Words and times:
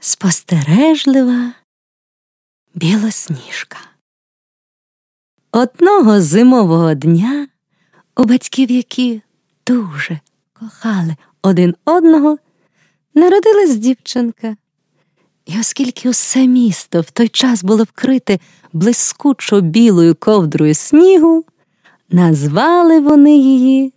спостережлива 0.00 1.52
білосніжка. 2.74 3.78
Одного 5.52 6.20
зимового 6.20 6.94
дня 6.94 7.48
у 8.16 8.24
батьків, 8.24 8.70
які 8.70 9.22
дуже 9.66 10.20
кохали 10.52 11.16
один 11.42 11.74
одного, 11.84 12.38
народилась 13.14 13.76
дівчинка. 13.76 14.56
І 15.46 15.60
оскільки 15.60 16.08
усе 16.08 16.46
місто 16.46 17.00
в 17.00 17.10
той 17.10 17.28
час 17.28 17.64
було 17.64 17.84
вкрите 17.84 18.38
блискучо 18.72 19.60
білою 19.60 20.14
ковдрою 20.14 20.74
снігу, 20.74 21.44
назвали 22.10 23.00
вони 23.00 23.38
її 23.38 23.92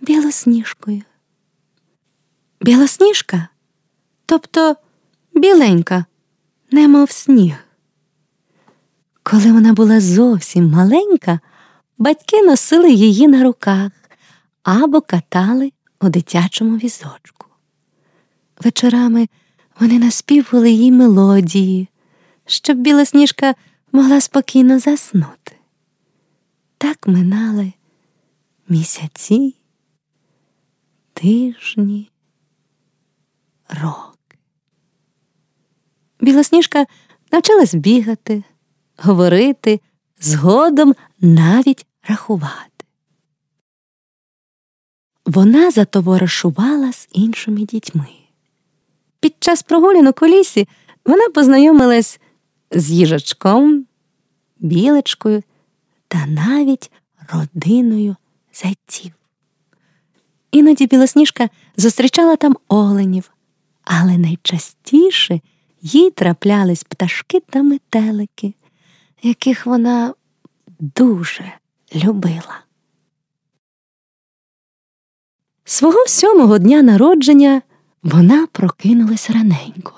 білосніжкою. 0.00 1.02
Білосніжка, 2.60 3.48
тобто 4.26 4.76
біленька, 5.40 6.04
немов 6.70 7.10
сніг. 7.10 7.54
Коли 9.22 9.52
вона 9.52 9.72
була 9.72 10.00
зовсім 10.00 10.70
маленька, 10.70 11.40
батьки 11.98 12.42
носили 12.42 12.92
її 12.92 13.28
на 13.28 13.42
руках 13.42 13.92
або 14.62 15.00
катали 15.00 15.72
у 16.00 16.08
дитячому 16.08 16.76
візочку. 16.76 17.46
Вечорами 18.60 19.28
вони 19.80 19.98
наспівували 19.98 20.70
їй 20.70 20.92
мелодії, 20.92 21.88
щоб 22.46 22.78
білосніжка 22.78 23.54
могла 23.92 24.20
спокійно 24.20 24.78
заснути. 24.78 25.56
Так 26.78 27.06
минали 27.06 27.72
місяці, 28.68 29.54
тижні, 31.14 32.10
роки. 33.68 34.09
Білосніжка 36.30 36.86
навчилась 37.32 37.74
бігати, 37.74 38.42
говорити, 38.96 39.80
згодом 40.20 40.94
навіть 41.20 41.86
рахувати. 42.08 42.84
Вона 45.26 45.70
затоваришувала 45.70 46.92
з 46.92 47.08
іншими 47.12 47.60
дітьми. 47.60 48.06
Під 49.20 49.34
час 49.38 49.62
прогулянок 49.62 50.22
у 50.22 50.26
лісі 50.26 50.68
вона 51.04 51.28
познайомилась 51.28 52.20
з 52.70 52.90
їжачком, 52.90 53.86
білочкою 54.58 55.42
та 56.08 56.26
навіть 56.26 56.90
родиною 57.32 58.16
зайців. 58.52 59.12
Іноді 60.52 60.86
білосніжка 60.86 61.48
зустрічала 61.76 62.36
там 62.36 62.56
оленів, 62.68 63.30
але 63.84 64.18
найчастіше 64.18 65.40
їй 65.82 66.10
траплялись 66.10 66.84
пташки 66.84 67.40
та 67.40 67.62
метелики, 67.62 68.54
яких 69.22 69.66
вона 69.66 70.14
дуже 70.80 71.52
любила. 71.94 72.60
Свого 75.64 76.06
сьомого 76.06 76.58
дня 76.58 76.82
народження 76.82 77.62
вона 78.02 78.46
прокинулась 78.46 79.30
раненько 79.30 79.92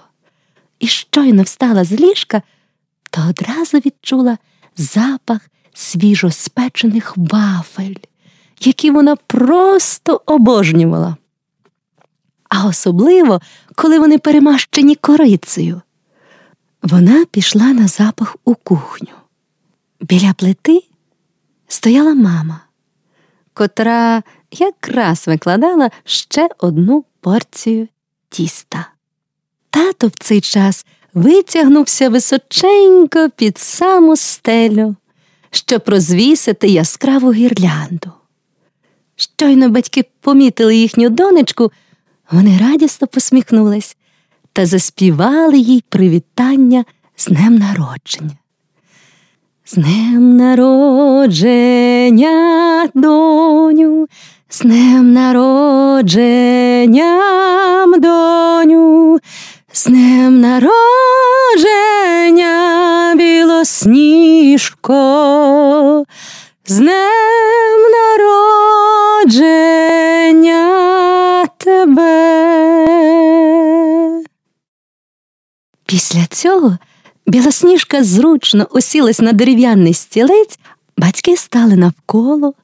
і 0.79 0.87
щойно 0.87 1.43
встала 1.43 1.85
з 1.85 1.93
ліжка, 1.93 2.43
то 3.11 3.21
одразу 3.29 3.79
відчула 3.79 4.39
запах 4.77 5.41
свіжоспечених 5.75 7.13
вафель, 7.17 7.95
які 8.61 8.91
вона 8.91 9.17
просто 9.17 10.23
обожнювала. 10.27 11.17
А 12.49 12.67
особливо, 12.67 13.41
коли 13.77 13.99
вони 13.99 14.19
перемащені 14.19 14.95
корицею. 14.95 15.83
Вона 16.83 17.25
пішла 17.25 17.73
на 17.73 17.89
запах 17.89 18.37
у 18.45 18.55
кухню. 18.55 19.13
Біля 20.01 20.33
плити 20.33 20.81
стояла 21.69 22.15
мама, 22.15 22.61
котра 23.55 24.23
якраз 24.51 25.27
викладала 25.27 25.91
ще 26.05 26.49
одну 26.59 27.05
порцію 27.21 27.89
тіста. 28.29 28.89
Тато 29.71 30.07
в 30.07 30.13
цей 30.19 30.41
час 30.41 30.87
витягнувся 31.15 32.09
височенько 32.09 33.31
під 33.37 33.59
саму 33.59 34.17
стелю, 34.17 34.97
щоб 35.51 35.83
розвісити 35.87 36.69
яскраву 36.69 37.33
гірлянду. 37.33 38.13
Щойно 39.17 39.69
батьки 39.69 40.05
помітили 40.21 40.77
їхню 40.77 41.11
донечку, 41.11 41.73
вони 42.31 42.59
радісно 42.59 43.07
посміхнулись 43.07 43.97
та 44.53 44.67
заспівали 44.67 45.59
їй 45.59 45.85
привітання 45.89 46.85
з 47.17 47.27
днем 47.27 47.55
народження. 47.55 48.37
З 49.65 49.75
днем 49.75 50.37
народження, 50.37 52.31
доню, 52.95 54.09
з 54.49 54.61
днем 54.61 55.13
народження, 55.13 57.19
доню, 57.99 59.19
з 59.73 59.87
днем 59.87 60.41
народження, 60.41 60.75
білосніжко, 63.17 64.95
з 66.67 66.79
днем 66.79 67.81
народження 67.93 68.73
тебе. 71.65 72.13
Після 75.87 76.27
цього 76.27 76.79
білосніжка 77.27 78.05
зручно 78.05 78.67
усілась 78.71 79.21
на 79.21 79.33
дерев'яний 79.33 79.95
стілець, 79.95 80.59
батьки 80.97 81.37
стали 81.37 81.77
навколо, 81.77 82.55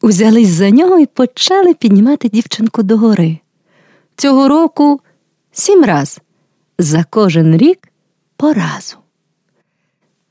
узялись 0.00 0.48
за 0.48 0.70
нього 0.70 0.98
і 0.98 1.06
почали 1.06 1.74
піднімати 1.74 2.28
дівчинку 2.28 2.82
догори. 2.82 3.38
Цього 4.16 4.48
року 4.48 5.00
сім 5.52 5.84
раз, 5.84 6.18
за 6.78 7.04
кожен 7.10 7.56
рік 7.56 7.88
по 8.36 8.52
разу. 8.52 8.96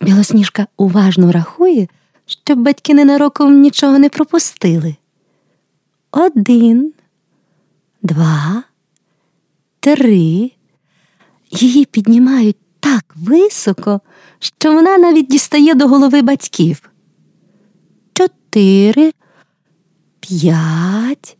Білосніжка 0.01 0.67
уважно 0.77 1.31
рахує, 1.31 1.87
щоб 2.25 2.59
батьки 2.59 2.93
ненароком 2.93 3.61
нічого 3.61 3.99
не 3.99 4.09
пропустили. 4.09 4.95
Один, 6.11 6.93
два, 8.01 8.63
три. 9.79 10.51
Її 11.51 11.85
піднімають 11.85 12.57
так 12.79 13.06
високо, 13.16 14.01
що 14.39 14.73
вона 14.73 14.97
навіть 14.97 15.28
дістає 15.28 15.73
до 15.73 15.88
голови 15.88 16.22
батьків. 16.22 16.90
Чотири, 18.13 19.11
п'ять, 20.19 21.38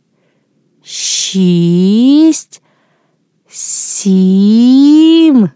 шість, 0.82 2.62
сім. 3.48 5.50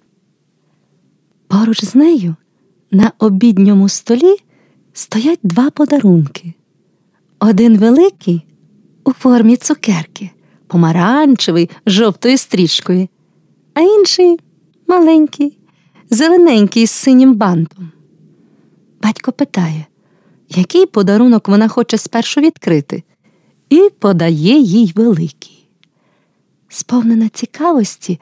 Поруч 1.49 1.85
з 1.85 1.95
нею 1.95 2.37
на 2.91 3.13
обідньому 3.19 3.89
столі 3.89 4.37
стоять 4.93 5.41
два 5.43 5.71
подарунки. 5.71 6.55
Один 7.39 7.79
великий 7.79 8.47
у 9.05 9.13
формі 9.13 9.57
цукерки, 9.57 10.31
помаранчевий 10.67 11.71
з 11.87 11.91
жовтою 11.93 12.39
стрічкою, 12.39 13.09
а 13.75 13.81
інший 13.81 14.39
маленький, 14.87 15.59
зелененький 16.11 16.87
з 16.87 16.91
синім 16.91 17.35
бантом. 17.35 17.93
Батько 19.03 19.33
питає, 19.33 19.87
який 20.49 20.87
подарунок 20.87 21.49
вона 21.49 21.69
хоче 21.69 21.99
спершу 21.99 22.41
відкрити, 22.41 23.03
і 23.71 23.91
подає 23.99 24.59
їй 24.59 24.93
великий. 24.95 25.69
Сповнена 26.69 27.29
цікавості, 27.29 28.21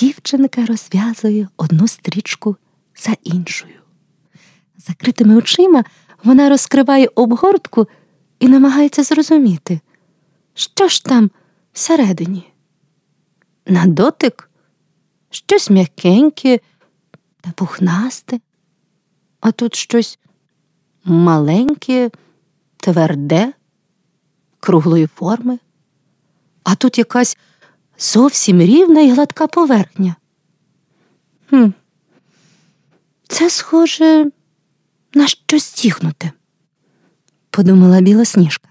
дівчинка 0.00 0.66
розв'язує 0.66 1.48
одну 1.56 1.88
стрічку 1.88 2.56
за 2.96 3.16
іншою. 3.24 3.74
Закритими 4.78 5.36
очима 5.36 5.84
вона 6.24 6.48
розкриває 6.48 7.08
обгортку 7.14 7.86
і 8.40 8.48
намагається 8.48 9.02
зрозуміти, 9.02 9.80
що 10.54 10.88
ж 10.88 11.04
там 11.04 11.30
всередині. 11.76 12.52
На 13.66 13.86
дотик 13.86 14.50
щось 15.30 15.70
м'якеньке 15.70 16.60
та 17.40 17.50
пухнасте, 17.50 18.40
а 19.40 19.52
тут 19.52 19.74
щось 19.74 20.18
маленьке, 21.04 22.10
тверде, 22.76 23.52
круглої 24.60 25.06
форми, 25.06 25.58
а 26.64 26.74
тут 26.74 26.98
якась 26.98 27.38
зовсім 27.98 28.60
рівна 28.60 29.00
і 29.00 29.10
гладка 29.10 29.46
поверхня. 29.46 30.16
Хм, 31.50 31.68
Це 33.28 33.50
схоже 33.50 34.30
на 35.14 35.26
щось 35.26 35.64
стіхнуте, 35.64 36.32
подумала 37.50 38.00
білосніжка. 38.00 38.68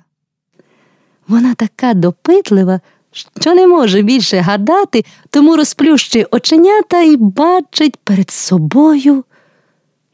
Вона 1.28 1.56
така 1.56 1.94
допитлива, 1.94 2.80
що 3.16 3.56
не 3.56 3.68
може 3.68 4.02
більше 4.02 4.38
гадати, 4.38 5.06
тому 5.30 5.56
розплющує 5.56 6.28
оченята 6.32 7.02
і 7.02 7.16
бачить 7.16 7.96
перед 7.96 8.32
собою 8.32 9.24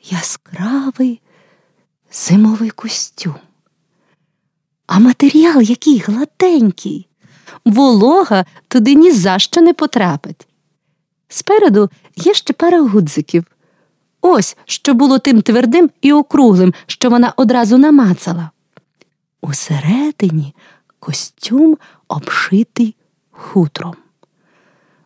яскравий 0.03 1.21
зимовий 2.12 2.69
костюм. 2.69 3.36
А 4.88 5.00
матеріал 5.00 5.62
який 5.62 6.00
гладенький, 6.00 7.07
волога 7.65 8.45
туди 8.68 8.95
ні 8.95 9.12
за 9.12 9.39
що 9.39 9.62
не 9.62 9.74
потрапить. 9.74 10.48
Спереду 11.27 11.89
є 12.15 12.33
ще 12.33 12.53
пара 12.53 12.81
гудзиків. 12.81 13.45
Ось 14.21 14.57
що 14.65 14.94
було 14.94 15.19
тим 15.19 15.42
твердим 15.42 15.89
і 16.01 16.13
округлим, 16.13 16.74
що 16.88 17.09
вона 17.09 17.33
одразу 17.38 17.77
намацала. 17.77 18.50
Усередині 19.42 20.53
костюм 21.01 21.77
обшитий 22.07 22.95
хутром. 23.31 23.95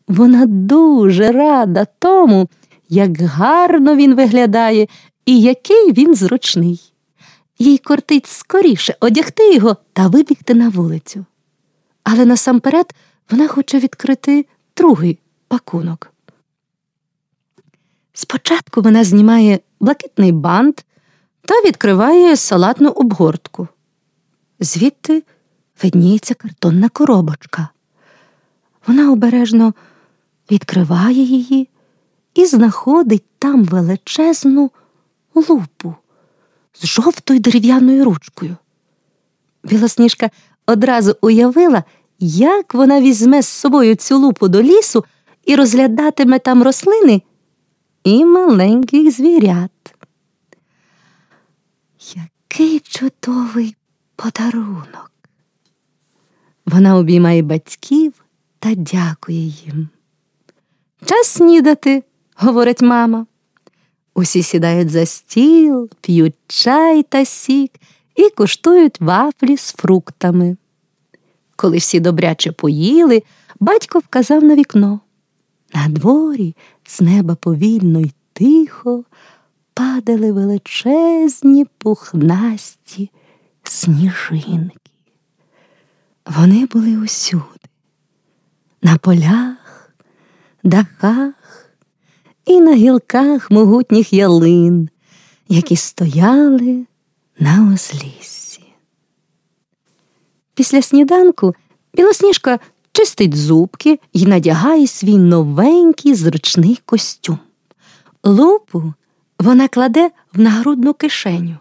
Вона 0.07 0.45
дуже 0.45 1.31
рада 1.31 1.85
тому, 1.99 2.49
як 2.89 3.21
гарно 3.21 3.95
він 3.95 4.15
виглядає 4.15 4.87
і 5.25 5.41
який 5.41 5.91
він 5.91 6.15
зручний. 6.15 6.93
Їй 7.59 7.77
кортить 7.77 8.27
скоріше 8.27 8.95
одягти 8.99 9.53
його 9.53 9.77
та 9.93 10.07
вибігти 10.07 10.53
на 10.53 10.69
вулицю. 10.69 11.25
Але 12.03 12.25
насамперед 12.25 12.93
вона 13.31 13.47
хоче 13.47 13.79
відкрити 13.79 14.45
другий 14.77 15.19
пакунок. 15.47 16.11
Спочатку 18.13 18.81
вона 18.81 19.03
знімає 19.03 19.59
блакитний 19.79 20.31
бант 20.31 20.85
та 21.41 21.61
відкриває 21.61 22.35
салатну 22.35 22.89
обгортку. 22.89 23.67
Звідти 24.59 25.23
видніється 25.83 26.33
картонна 26.33 26.89
коробочка. 26.89 27.69
Вона 28.87 29.11
обережно 29.11 29.73
відкриває 30.51 31.23
її 31.23 31.69
і 32.33 32.45
знаходить 32.45 33.23
там 33.39 33.63
величезну 33.63 34.71
лупу 35.35 35.95
з 36.73 36.87
жовтою 36.87 37.39
дерев'яною 37.39 38.05
ручкою. 38.05 38.55
Білосніжка 39.63 40.29
одразу 40.65 41.15
уявила, 41.21 41.83
як 42.19 42.73
вона 42.73 43.01
візьме 43.01 43.41
з 43.41 43.47
собою 43.47 43.95
цю 43.95 44.17
лупу 44.17 44.47
до 44.47 44.63
лісу 44.63 45.05
і 45.45 45.55
розглядатиме 45.55 46.39
там 46.39 46.63
рослини 46.63 47.21
і 48.03 48.25
маленьких 48.25 49.11
звірят. 49.11 49.71
Який 52.15 52.79
чудовий 52.79 53.75
подарунок. 54.15 55.14
Вона 56.65 56.97
обіймає 56.97 57.41
батьків 57.41 58.13
та 58.59 58.75
дякує 58.75 59.45
їм. 59.45 59.89
Час 61.05 61.27
снідати, 61.27 62.03
говорить 62.35 62.81
мама. 62.81 63.25
Усі 64.13 64.43
сідають 64.43 64.89
за 64.89 65.05
стіл, 65.05 65.89
п'ють 66.01 66.35
чай 66.47 67.03
та 67.03 67.25
сік 67.25 67.71
і 68.15 68.29
куштують 68.29 69.01
вафлі 69.01 69.57
з 69.57 69.71
фруктами. 69.71 70.57
Коли 71.55 71.77
всі 71.77 71.99
добряче 71.99 72.51
поїли, 72.51 73.23
батько 73.59 73.99
вказав 73.99 74.43
на 74.43 74.55
вікно. 74.55 74.99
На 75.73 75.87
дворі 75.87 76.55
з 76.87 77.01
неба 77.01 77.35
повільно 77.35 77.99
й 77.99 78.11
тихо 78.33 79.03
падали 79.73 80.31
величезні 80.31 81.65
пухнасті 81.77 83.09
сніжинки. 83.63 84.84
Вони 86.25 86.65
були 86.65 86.97
усюди, 86.97 87.69
на 88.81 88.97
полях, 88.97 89.91
дахах 90.63 91.33
і 92.45 92.61
на 92.61 92.75
гілках 92.75 93.51
могутніх 93.51 94.13
ялин, 94.13 94.89
які 95.49 95.75
стояли 95.75 96.85
на 97.39 97.73
узліссі. 97.73 98.63
Після 100.53 100.81
сніданку 100.81 101.55
білосніжка 101.93 102.59
чистить 102.91 103.35
зубки 103.35 103.99
і 104.13 104.25
надягає 104.25 104.87
свій 104.87 105.17
новенький 105.17 106.13
зручний 106.13 106.81
костюм. 106.85 107.39
Лупу 108.23 108.93
вона 109.39 109.67
кладе 109.67 110.11
в 110.33 110.39
нагрудну 110.39 110.93
кишеню 110.93 111.57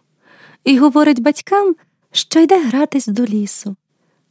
і 0.64 0.78
говорить 0.78 1.22
батькам, 1.22 1.74
що 2.12 2.40
йде 2.40 2.64
гратись 2.64 3.06
до 3.06 3.24
лісу, 3.24 3.76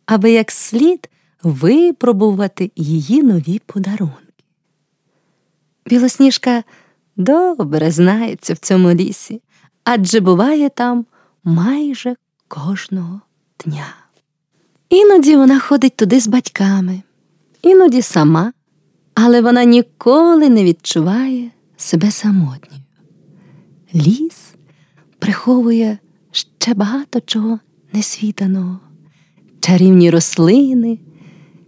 аби 0.06 0.32
як 0.32 0.52
слід 0.52 1.10
випробувати 1.44 2.72
її 2.76 3.24
нові 3.24 3.62
подарунки. 3.66 4.44
Білосніжка 5.86 6.64
добре 7.16 7.92
знається 7.92 8.54
в 8.54 8.58
цьому 8.58 8.92
лісі, 8.92 9.42
адже 9.84 10.20
буває 10.20 10.70
там 10.70 11.06
майже 11.44 12.16
кожного 12.48 13.22
дня. 13.66 13.96
Іноді 14.90 15.36
вона 15.36 15.60
ходить 15.60 15.96
туди 15.96 16.20
з 16.20 16.28
батьками, 16.28 17.02
іноді 17.62 18.02
сама, 18.02 18.54
але 19.16 19.42
вона 19.42 19.64
ніколи 19.64 20.50
не 20.50 20.64
відчуває 20.64 21.52
себе 21.78 22.12
самотньою. 22.12 22.84
Ліс 23.96 24.54
приховує 25.20 25.98
ще 26.32 26.74
багато 26.74 27.22
чого 27.22 27.60
несвітаного, 27.94 28.80
чарівні 29.63 30.10
рослини, 30.10 31.00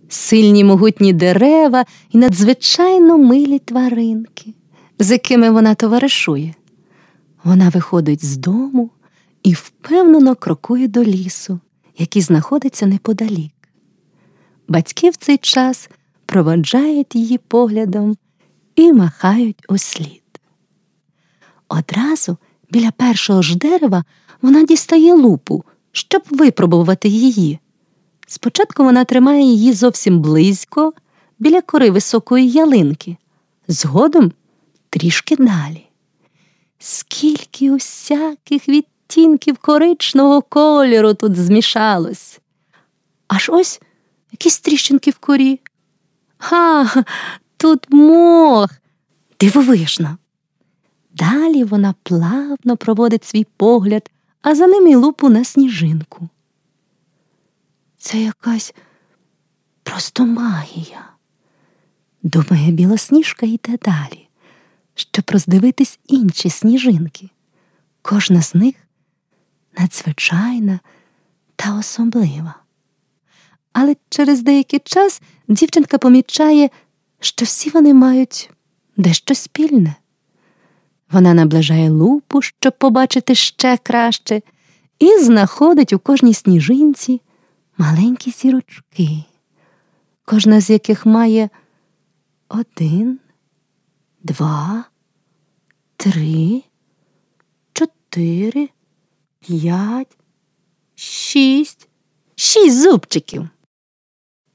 сильні 0.09 0.63
могутні 0.63 1.13
дерева 1.13 1.86
і 2.12 2.18
надзвичайно 2.18 3.18
милі 3.18 3.59
тваринки, 3.59 4.53
з 5.00 5.12
якими 5.12 5.50
вона 5.50 5.75
товаришує. 5.75 6.53
Вона 7.44 7.69
виходить 7.69 8.25
з 8.25 8.38
дому 8.38 8.89
і 9.44 9.53
впевнено 9.53 10.36
крокує 10.36 10.88
до 10.88 11.03
лісу, 11.03 11.59
який 11.97 12.21
знаходиться 12.21 12.86
неподалік. 12.86 13.53
Батьки 14.68 15.09
в 15.09 15.15
цей 15.15 15.38
час 15.38 15.89
проводжають 16.25 17.15
її 17.15 17.38
поглядом 17.38 18.18
і 18.75 18.94
махають 18.94 19.65
услід. 19.69 20.24
Одразу 21.69 22.38
біля 22.71 22.91
першого 22.91 23.41
ж 23.41 23.57
дерева 23.57 24.03
вона 24.41 24.63
дістає 24.63 25.13
лупу, 25.13 25.63
щоб 25.91 26.24
випробувати 26.31 27.09
її. 27.09 27.59
Спочатку 28.25 28.83
вона 28.83 29.06
тримає 29.06 29.44
її 29.44 29.74
зовсім 29.74 30.19
близько, 30.19 30.94
біля 31.39 31.62
кори 31.62 31.92
високої 31.92 32.51
ялинки, 32.51 33.18
згодом 33.68 34.31
трішки 34.89 35.36
далі. 35.36 35.86
Скільки 36.79 37.72
усяких 37.72 38.70
відтінків 38.70 39.58
коричного 39.58 40.41
кольору 40.41 41.13
тут 41.13 41.36
змішалось. 41.36 42.39
Аж 43.27 43.50
ось 43.53 43.82
якісь 44.32 44.60
тріщинки 44.60 45.12
в 45.12 45.17
корі. 45.17 45.60
Ха, 46.38 47.03
тут 47.58 47.86
мох, 47.89 48.70
дивовижно. 49.39 50.17
Далі 51.13 51.63
вона 51.63 51.94
плавно 52.03 52.77
проводить 52.77 53.25
свій 53.25 53.48
погляд, 53.58 54.12
а 54.41 54.55
за 54.55 54.67
ним 54.67 54.88
і 54.88 54.96
лупу 54.96 55.29
на 55.29 55.44
сніжинку. 55.44 56.29
Це 58.05 58.21
якась 58.21 58.74
просто 59.83 60.25
магія. 60.25 61.09
Думає, 62.24 62.71
білосніжка 62.71 63.45
йде 63.45 63.77
далі, 63.85 64.27
щоб 64.95 65.25
роздивитись 65.31 66.00
інші 66.07 66.50
сніжинки. 66.50 67.29
Кожна 68.01 68.41
з 68.41 68.55
них 68.55 68.75
надзвичайна 69.77 70.79
та 71.55 71.77
особлива. 71.77 72.55
Але 73.74 73.95
через 74.09 74.41
деякий 74.41 74.79
час 74.79 75.21
дівчинка 75.47 75.97
помічає, 75.97 76.69
що 77.19 77.45
всі 77.45 77.69
вони 77.69 77.93
мають 77.93 78.50
дещо 78.97 79.35
спільне. 79.35 79.95
Вона 81.12 81.33
наближає 81.33 81.89
лупу, 81.89 82.41
щоб 82.41 82.77
побачити 82.77 83.35
ще 83.35 83.77
краще, 83.77 84.41
і 85.00 85.17
знаходить 85.19 85.93
у 85.93 86.00
кожній 86.00 86.33
сніжинці 86.33 87.21
маленькі 87.77 88.32
зірочки, 88.32 89.24
кожна 90.25 90.62
з 90.62 90.70
яких 90.70 91.05
має 91.05 91.50
один, 92.50 93.20
два, 94.24 94.86
три, 95.98 96.63
чотири, 97.74 98.70
п'ять, 99.39 100.17
шість, 100.96 101.88
шість 102.36 102.82
зубчиків. 102.82 103.50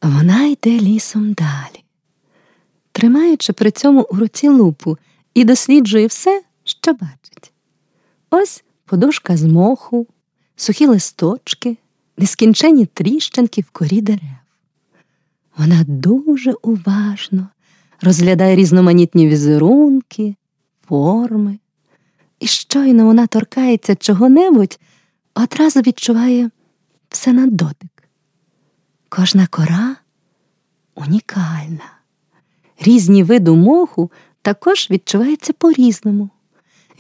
Вона 0.03 0.47
йде 0.47 0.71
лісом 0.71 1.33
далі, 1.33 1.85
тримаючи 2.93 3.53
при 3.53 3.71
цьому 3.71 4.07
у 4.11 4.17
руці 4.17 4.49
лупу 4.49 4.99
і 5.35 5.45
досліджує 5.45 6.07
все, 6.07 6.43
що 6.65 6.93
бачить. 6.93 7.53
Ось 8.31 8.65
подушка 8.85 9.37
з 9.37 9.45
моху, 9.45 10.07
сухі 10.57 10.87
листочки, 10.87 11.77
нескінчені 12.21 12.87
тріщинки 12.87 13.61
в 13.61 13.71
корі 13.71 14.01
дерев. 14.01 14.39
Вона 15.57 15.85
дуже 15.87 16.53
уважно 16.53 17.49
розглядає 18.03 18.57
різноманітні 18.57 19.29
візерунки, 19.29 20.35
форми, 20.89 21.59
і 22.41 22.47
щойно 22.47 23.05
вона 23.05 23.27
торкається 23.27 23.95
чого-небудь, 23.95 24.79
одразу 25.35 25.81
відчуває 25.81 26.51
все 27.09 27.33
на 27.33 27.47
дотик. 27.47 28.09
Кожна 29.09 29.47
кора 29.47 29.97
унікальна. 30.95 31.93
Різні 32.81 33.23
види 33.23 33.51
моху 33.51 34.11
також 34.43 34.91
відчуваються 34.91 35.53
по-різному. 35.53 36.31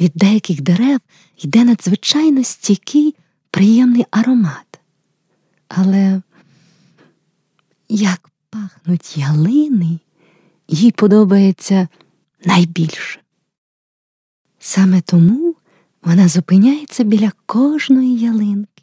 Від 0.00 0.12
деяких 0.15 0.61
дерев 0.62 1.00
йде 1.39 1.65
надзвичайно 1.65 2.45
стійкий, 2.45 3.15
приємний 3.50 4.07
аромат. 4.11 4.70
Але 5.75 6.23
як 7.89 8.31
пахнуть 8.50 9.17
ялини, 9.17 9.99
їй 10.69 10.91
подобається 10.91 11.89
найбільше. 12.45 13.21
Саме 14.59 15.00
тому 15.00 15.55
вона 16.03 16.29
зупиняється 16.29 17.05
біля 17.05 17.33
кожної 17.47 18.19
ялинки 18.19 18.83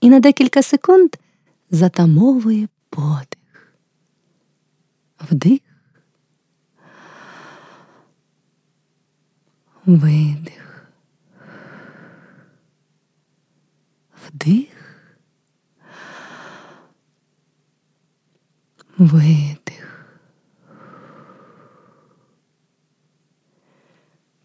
і 0.00 0.10
на 0.10 0.20
декілька 0.20 0.62
секунд 0.62 1.10
затамовує 1.70 2.68
подих. 2.90 3.74
Вдих, 5.30 5.60
видих, 9.86 10.86
вдих, 14.26 14.81
видих. 18.98 20.06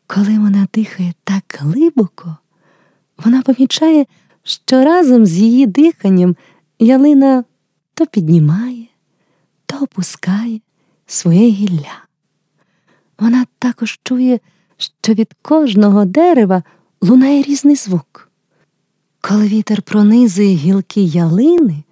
Коли 0.08 0.40
вона 0.40 0.68
дихає 0.74 1.14
так 1.24 1.44
глибоко, 1.60 2.38
вона 3.18 3.42
помічає, 3.42 4.06
що 4.44 4.84
разом 4.84 5.26
з 5.26 5.38
її 5.38 5.68
диханням 5.68 6.36
ялина 6.80 7.44
то 7.94 8.06
піднімає, 8.06 8.86
то 9.66 9.78
опускає 9.78 10.60
своє 11.06 11.50
гілля. 11.50 12.04
Вона 13.20 13.46
також 13.60 14.00
чує, 14.04 14.40
що 14.78 15.14
від 15.14 15.34
кожного 15.42 16.06
дерева 16.06 16.64
лунає 17.02 17.42
різний 17.42 17.76
звук. 17.76 18.32
Коли 19.22 19.48
вітер 19.48 19.82
пронизує 19.82 20.56
гілки 20.56 21.02
ялини, 21.02 21.84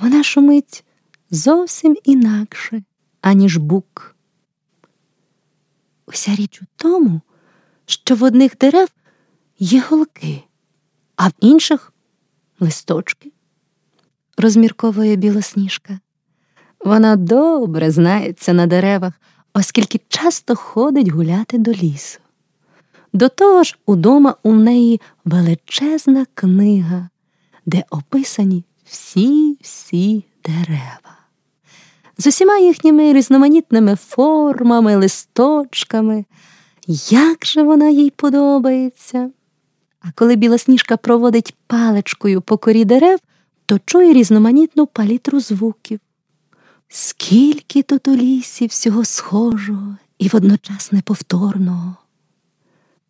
вона 0.00 0.22
шумить 0.22 0.84
зовсім 1.30 1.96
інакше, 2.04 2.82
аніж 3.20 3.56
бук. 3.56 4.16
Уся 6.06 6.34
річ 6.34 6.62
у 6.62 6.64
тому, 6.76 7.20
що 7.86 8.14
в 8.14 8.22
одних 8.22 8.58
дерев 8.58 8.88
є 9.58 9.82
голки, 9.90 10.42
а 11.16 11.28
в 11.28 11.32
інших 11.40 11.92
листочки, 12.60 13.32
розмірковує 14.36 15.16
білосніжка. 15.16 15.98
Вона 16.84 17.16
добре 17.16 17.90
знається 17.90 18.52
на 18.52 18.66
деревах, 18.66 19.12
оскільки 19.54 20.00
часто 20.08 20.56
ходить 20.56 21.08
гуляти 21.08 21.58
до 21.58 21.72
лісу. 21.72 22.18
До 23.12 23.28
того 23.28 23.62
ж, 23.62 23.78
удома 23.86 24.34
у 24.42 24.52
неї 24.52 25.00
величезна 25.24 26.26
книга, 26.34 27.08
де 27.66 27.84
описані 27.90 28.64
всі-всі 28.84 30.24
дерева, 30.44 31.17
з 32.18 32.26
усіма 32.26 32.58
їхніми 32.58 33.12
різноманітними 33.12 33.96
формами, 33.96 34.96
листочками. 34.96 36.24
Як 37.10 37.46
же 37.46 37.62
вона 37.62 37.88
їй 37.88 38.10
подобається. 38.10 39.30
А 40.00 40.06
коли 40.14 40.36
білосніжка 40.36 40.96
проводить 40.96 41.56
паличкою 41.66 42.40
по 42.40 42.58
корі 42.58 42.84
дерев, 42.84 43.18
то 43.66 43.78
чує 43.84 44.12
різноманітну 44.12 44.86
палітру 44.86 45.40
звуків. 45.40 46.00
Скільки 46.88 47.82
тут 47.82 48.08
у 48.08 48.16
лісі 48.16 48.66
всього 48.66 49.04
схожого 49.04 49.96
і 50.18 50.28
водночас 50.28 50.92
неповторного. 50.92 51.96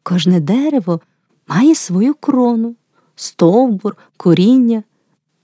Кожне 0.03 0.41
дерево 0.41 1.01
має 1.47 1.75
свою 1.75 2.15
крону, 2.15 2.75
стовбур, 3.17 3.97
коріння, 4.17 4.83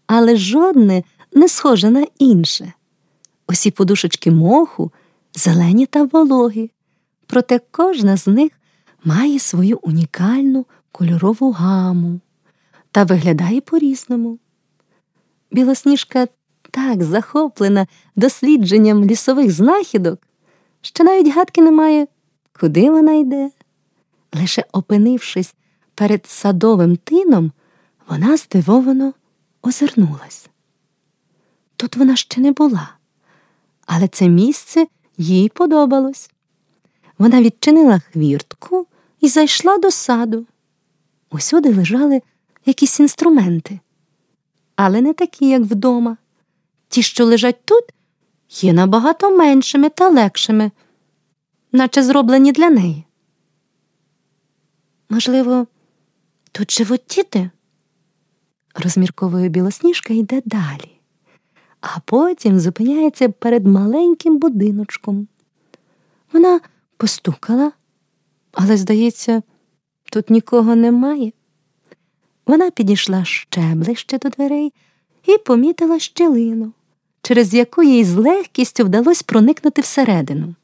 але 0.06 0.36
жодне 0.36 1.02
не 1.32 1.48
схоже 1.48 1.90
на 1.90 2.06
інше. 2.18 2.72
Усі 3.54 3.70
подушечки 3.70 4.30
моху 4.30 4.92
зелені 5.34 5.86
та 5.86 6.04
вологі, 6.04 6.70
проте 7.26 7.60
кожна 7.70 8.16
з 8.16 8.26
них 8.26 8.52
має 9.04 9.38
свою 9.38 9.78
унікальну 9.82 10.66
кольорову 10.92 11.50
гаму 11.50 12.20
та 12.90 13.04
виглядає 13.04 13.60
по-різному. 13.60 14.38
Білосніжка 15.50 16.28
так 16.70 17.02
захоплена 17.02 17.86
дослідженням 18.16 19.04
лісових 19.04 19.50
знахідок, 19.50 20.20
що 20.80 21.04
навіть 21.04 21.34
гадки 21.34 21.62
немає, 21.62 22.06
куди 22.60 22.90
вона 22.90 23.12
йде. 23.12 23.50
Лише 24.32 24.64
опинившись 24.72 25.54
перед 25.94 26.26
садовим 26.26 26.96
тином, 26.96 27.52
вона 28.08 28.36
здивовано 28.36 29.12
озирнулась. 29.62 30.48
Тут 31.76 31.96
вона 31.96 32.16
ще 32.16 32.40
не 32.40 32.52
була, 32.52 32.90
але 33.86 34.08
це 34.08 34.28
місце 34.28 34.86
їй 35.16 35.48
подобалось. 35.48 36.30
Вона 37.18 37.42
відчинила 37.42 37.98
хвіртку 37.98 38.86
і 39.20 39.28
зайшла 39.28 39.78
до 39.78 39.90
саду. 39.90 40.46
Усюди 41.30 41.74
лежали 41.74 42.22
якісь 42.66 43.00
інструменти, 43.00 43.80
але 44.76 45.00
не 45.00 45.12
такі, 45.12 45.48
як 45.48 45.62
вдома. 45.62 46.16
Ті, 46.88 47.02
що 47.02 47.24
лежать 47.24 47.64
тут, 47.64 47.84
є 48.50 48.72
набагато 48.72 49.36
меншими 49.36 49.88
та 49.88 50.08
легшими, 50.08 50.70
наче 51.72 52.02
зроблені 52.02 52.52
для 52.52 52.70
неї. 52.70 53.04
Можливо, 55.08 55.66
тут 56.52 56.72
живуть 56.72 57.02
діти? 57.08 57.50
Розмірковує 58.74 59.48
білосніжка 59.48 60.14
йде 60.14 60.42
далі, 60.44 60.93
а 61.86 62.00
потім 62.04 62.60
зупиняється 62.60 63.28
перед 63.28 63.66
маленьким 63.66 64.38
будиночком. 64.38 65.28
Вона 66.32 66.60
постукала, 66.96 67.72
але, 68.52 68.76
здається, 68.76 69.42
тут 70.04 70.30
нікого 70.30 70.76
немає. 70.76 71.32
Вона 72.46 72.70
підійшла 72.70 73.24
ще 73.24 73.60
ближче 73.60 74.18
до 74.18 74.28
дверей 74.28 74.72
і 75.26 75.38
помітила 75.38 75.98
щелину, 75.98 76.72
через 77.22 77.54
яку 77.54 77.82
їй 77.82 78.04
з 78.04 78.14
легкістю 78.14 78.84
вдалося 78.84 79.24
проникнути 79.26 79.82
всередину. 79.82 80.54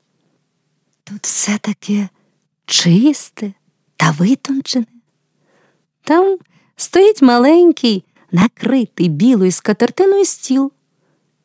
Тут 1.05 1.23
все 1.23 1.59
таке 1.59 2.09
чисте 2.67 3.53
та 3.97 4.11
витончене. 4.11 4.87
Там 6.03 6.39
стоїть 6.77 7.23
маленький, 7.23 8.05
накритий 8.33 9.09
білою 9.09 9.53
скатертиною 9.53 10.25
стіл 10.25 10.73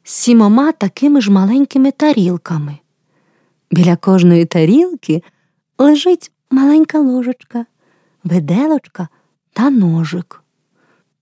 сімома 0.08 0.72
такими 0.72 1.22
ж 1.22 1.32
маленькими 1.32 1.92
тарілками. 1.92 2.78
Біля 3.72 3.96
кожної 3.96 4.46
тарілки 4.46 5.24
лежить 5.78 6.32
маленька 6.52 7.00
ложечка, 7.00 7.66
виделочка 8.24 9.08
та 9.54 9.70
ножик. 9.70 10.44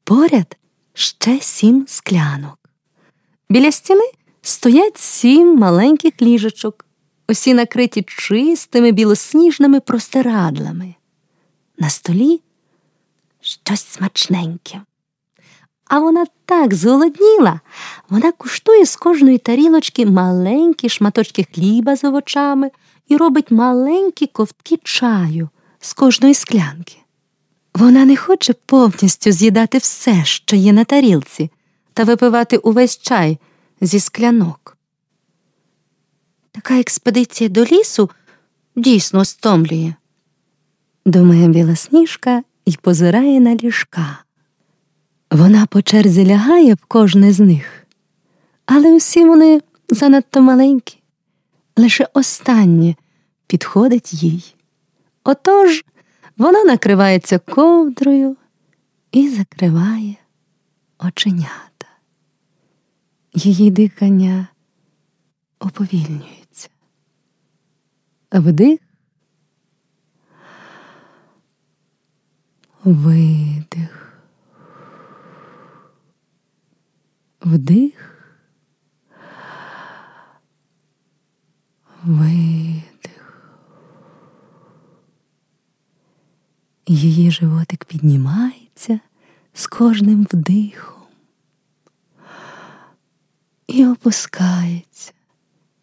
Поряд 0.03 0.57
ще 0.93 1.39
сім 1.39 1.85
склянок. 1.87 2.59
Біля 3.49 3.71
стіни 3.71 4.11
стоять 4.41 4.97
сім 4.97 5.57
маленьких 5.57 6.21
ліжечок, 6.21 6.85
усі 7.29 7.53
накриті 7.53 8.03
чистими 8.07 8.91
білосніжними 8.91 9.79
простирадлами. 9.79 10.95
На 11.77 11.89
столі 11.89 12.41
щось 13.41 13.85
смачненьке. 13.85 14.81
А 15.87 15.99
вона 15.99 16.25
так 16.45 16.73
зголодніла, 16.73 17.59
вона 18.09 18.31
куштує 18.31 18.85
з 18.85 18.95
кожної 18.95 19.37
тарілочки 19.37 20.05
маленькі 20.05 20.89
шматочки 20.89 21.47
хліба 21.53 21.95
з 21.95 22.03
овочами 22.03 22.71
і 23.07 23.17
робить 23.17 23.51
маленькі 23.51 24.27
ковтки 24.27 24.79
чаю 24.83 25.49
з 25.79 25.93
кожної 25.93 26.33
склянки. 26.33 26.97
Вона 27.73 28.05
не 28.05 28.15
хоче 28.15 28.53
повністю 28.53 29.31
з'їдати 29.31 29.77
все, 29.77 30.25
що 30.25 30.55
є 30.55 30.73
на 30.73 30.83
тарілці, 30.83 31.49
та 31.93 32.03
випивати 32.03 32.57
увесь 32.57 32.97
чай 32.97 33.37
зі 33.81 33.99
склянок. 33.99 34.77
Така 36.51 36.79
експедиція 36.79 37.49
до 37.49 37.65
лісу 37.65 38.09
дійсно 38.75 39.25
стомлює, 39.25 39.93
думає 41.05 41.47
білосніжка 41.47 42.43
і 42.65 42.77
позирає 42.81 43.39
на 43.39 43.55
ліжка. 43.55 44.23
Вона 45.33 45.65
по 45.65 45.81
черзі 45.81 46.27
лягає 46.27 46.73
в 46.73 46.85
кожне 46.85 47.33
з 47.33 47.39
них, 47.39 47.87
але 48.65 48.95
усі 48.95 49.25
вони 49.25 49.61
занадто 49.89 50.41
маленькі, 50.41 51.01
лише 51.77 52.07
останнє 52.13 52.95
підходить 53.47 54.13
їй. 54.13 54.55
Отож 55.23 55.85
вона 56.37 56.63
накривається 56.63 57.39
ковдрою 57.39 58.37
і 59.11 59.29
закриває 59.29 60.15
оченята. 60.99 61.87
Її 63.33 63.71
дихання 63.71 64.47
оповільнюється. 65.59 66.69
Вдих, 68.31 68.79
видих, 72.83 74.02
вдих. 77.45 78.13
видих. 82.03 82.83
Її 86.87 87.31
животик 87.31 87.85
піднімається 87.85 88.99
з 89.53 89.67
кожним 89.67 90.27
вдихом 90.31 91.03
і 93.67 93.85
опускається 93.85 95.13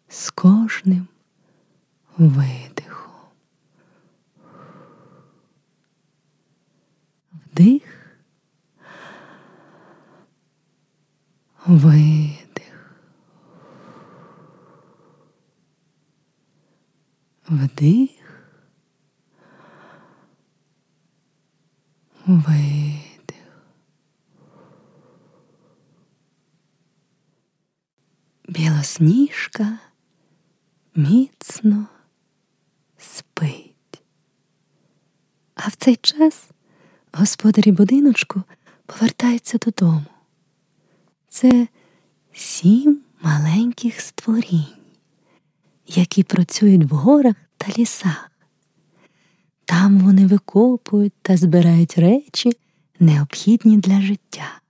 з 0.09 0.29
кожним 0.29 1.07
видихом. 2.17 3.11
Вдих, 7.33 8.00
видих. 11.77 12.41
вдих, 17.51 18.09
видих. 22.25 23.11
Білосніжка 28.47 29.79
міцно 30.95 31.87
спить. 32.97 34.01
А 35.55 35.67
в 35.67 35.75
цей 35.75 35.95
час 35.95 36.49
господарі 37.13 37.71
будиночку 37.71 38.43
повертаються 38.85 39.57
додому. 39.57 40.05
Це 41.33 41.67
сім 42.33 42.99
маленьких 43.21 44.01
створінь 44.01 44.65
які 45.95 46.23
працюють 46.23 46.83
в 46.83 46.95
горах 46.95 47.35
та 47.57 47.67
лісах. 47.77 48.31
Там 49.65 49.99
вони 49.99 50.27
викопують 50.27 51.13
та 51.21 51.37
збирають 51.37 51.97
речі, 51.97 52.51
необхідні 52.99 53.77
для 53.77 54.01
життя, 54.01 54.61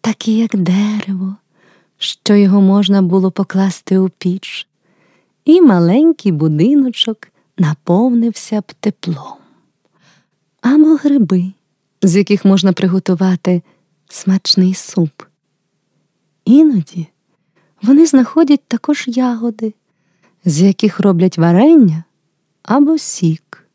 такі 0.00 0.38
як 0.38 0.56
дерево, 0.56 1.36
що 1.98 2.34
його 2.34 2.60
можна 2.60 3.02
було 3.02 3.30
покласти 3.30 3.98
у 3.98 4.08
піч, 4.08 4.68
і 5.44 5.60
маленький 5.60 6.32
будиночок 6.32 7.28
наповнився 7.58 8.60
б 8.60 8.64
теплом, 8.80 9.38
або 10.60 10.94
гриби, 10.96 11.52
з 12.02 12.16
яких 12.16 12.44
можна 12.44 12.72
приготувати 12.72 13.62
смачний 14.08 14.74
суп. 14.74 15.22
Іноді 16.50 17.06
вони 17.82 18.06
знаходять 18.06 18.62
також 18.68 19.04
ягоди, 19.08 19.74
з 20.44 20.60
яких 20.62 21.00
роблять 21.00 21.38
варення 21.38 22.04
або 22.62 22.98
сік. 22.98 23.68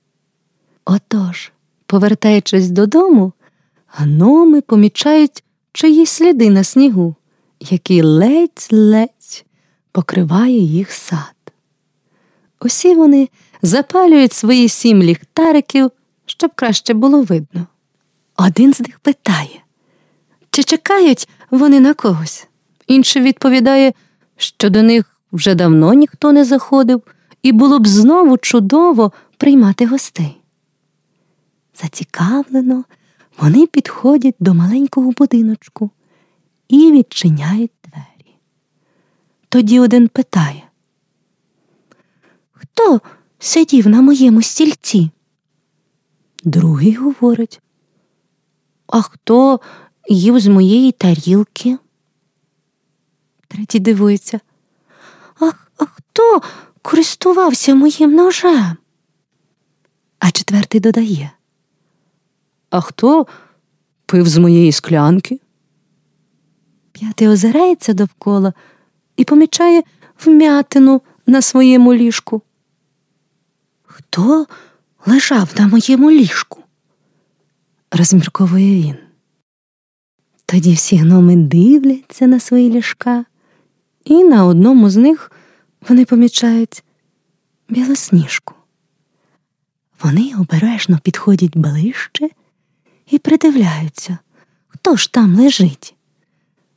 Отож, 0.85 1.51
повертаючись 1.85 2.69
додому, 2.69 3.33
гноми 3.87 4.61
помічають 4.61 5.43
чиї 5.71 6.05
сліди 6.05 6.49
на 6.49 6.63
снігу, 6.63 7.15
який 7.59 8.01
ледь-ледь 8.01 9.45
покриває 9.91 10.59
їх 10.59 10.91
сад. 10.91 11.35
Усі 12.61 12.95
вони 12.95 13.29
запалюють 13.61 14.33
свої 14.33 14.69
сім 14.69 15.03
ліхтариків, 15.03 15.91
щоб 16.25 16.51
краще 16.55 16.93
було 16.93 17.21
видно. 17.21 17.67
Один 18.37 18.73
з 18.73 18.79
них 18.79 18.99
питає, 18.99 19.63
чи 20.49 20.63
чекають 20.63 21.29
вони 21.51 21.79
на 21.79 21.93
когось. 21.93 22.47
Інший 22.87 23.21
відповідає, 23.21 23.93
що 24.37 24.69
до 24.69 24.83
них 24.83 25.19
вже 25.31 25.55
давно 25.55 25.93
ніхто 25.93 26.31
не 26.31 26.45
заходив, 26.45 27.03
і 27.43 27.51
було 27.51 27.79
б 27.79 27.87
знову 27.87 28.37
чудово 28.37 29.11
приймати 29.37 29.85
гостей. 29.85 30.41
Зацікавлено, 31.81 32.83
вони 33.37 33.67
підходять 33.67 34.35
до 34.39 34.53
маленького 34.53 35.11
будиночку 35.11 35.89
і 36.67 36.91
відчиняють 36.91 37.71
двері. 37.83 38.35
Тоді 39.49 39.79
один 39.79 40.07
питає, 40.07 40.61
Хто 42.51 43.01
сидів 43.39 43.87
на 43.87 44.01
моєму 44.01 44.41
стільці? 44.41 45.09
Другий 46.43 46.95
говорить, 46.95 47.61
А 48.87 49.01
хто 49.01 49.59
їв 50.09 50.39
з 50.39 50.47
моєї 50.47 50.91
тарілки? 50.91 51.77
Третій 53.55 53.79
дивується. 53.79 54.39
А, 55.39 55.45
а 55.77 55.85
хто 55.85 56.41
користувався 56.81 57.75
моїм 57.75 58.15
ножем? 58.15 58.77
А 60.19 60.31
четвертий 60.31 60.81
додає. 60.81 61.31
А 62.69 62.81
хто 62.81 63.27
пив 64.05 64.27
з 64.27 64.37
моєї 64.37 64.71
склянки? 64.71 65.39
П'ятий 66.91 67.27
озирається 67.27 67.93
довкола 67.93 68.53
і 69.17 69.23
помічає 69.23 69.83
вмятину 70.25 71.01
на 71.27 71.41
своєму 71.41 71.93
ліжку. 71.93 72.41
Хто 73.83 74.45
лежав 75.05 75.49
на 75.57 75.67
моєму 75.67 76.11
ліжку? 76.11 76.63
розмірковує 77.91 78.81
він. 78.81 78.95
Тоді 80.45 80.73
всі 80.73 80.97
гноми 80.97 81.35
дивляться 81.35 82.27
на 82.27 82.39
свої 82.39 82.69
ліжка 82.69 83.25
і 84.05 84.23
на 84.23 84.45
одному 84.45 84.89
з 84.89 84.95
них 84.95 85.31
вони 85.89 86.05
помічають 86.05 86.83
білосніжку. 87.69 88.53
Вони 90.03 90.31
обережно 90.39 90.99
підходять 91.03 91.57
ближче 91.57 92.29
і 93.11 93.17
придивляються, 93.17 94.17
хто 94.67 94.95
ж 94.95 95.11
там 95.11 95.35
лежить. 95.35 95.95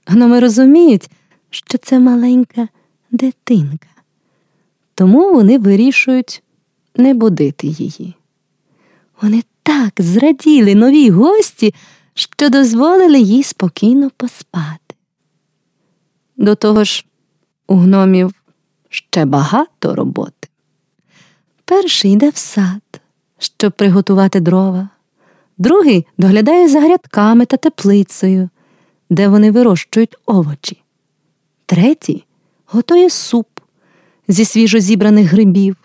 Гноми 0.06 0.40
розуміють, 0.40 1.10
що 1.50 1.78
це 1.78 1.98
маленька 1.98 2.68
дитинка, 3.10 3.88
тому 4.94 5.34
вони 5.34 5.58
вирішують 5.58 6.42
не 6.96 7.14
будити 7.14 7.66
її. 7.66 8.14
Вони 9.22 9.42
так 9.62 9.92
зраділи 9.98 10.74
новій 10.74 11.10
гості, 11.10 11.74
що 12.14 12.48
дозволили 12.48 13.20
їй 13.20 13.42
спокійно 13.42 14.10
поспати. 14.16 14.94
До 16.36 16.54
того 16.54 16.84
ж, 16.84 17.04
у 17.68 17.76
гномів 17.76 18.34
ще 18.88 19.24
багато 19.24 19.94
роботи. 19.94 20.48
Перший 21.64 22.12
йде 22.12 22.30
в 22.30 22.36
сад, 22.36 23.00
щоб 23.38 23.72
приготувати 23.72 24.40
дрова, 24.40 24.88
другий 25.58 26.06
доглядає 26.18 26.68
за 26.68 26.80
грядками 26.80 27.46
та 27.46 27.56
теплицею, 27.56 28.48
де 29.10 29.28
вони 29.28 29.50
вирощують 29.50 30.16
овочі. 30.26 30.82
Третій 31.66 32.24
готує 32.66 33.10
суп 33.10 33.48
зі 34.28 34.44
свіжо 34.44 34.78
зібраних 34.78 35.30
грибів. 35.30 35.76